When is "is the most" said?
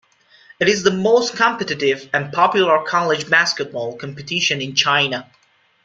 0.67-1.35